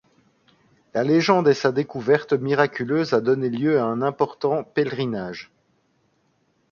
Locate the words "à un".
3.79-4.01